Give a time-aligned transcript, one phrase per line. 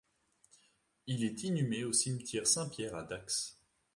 [1.05, 3.59] Il est inhumé au Cimetière Saint-Pierre à Dax.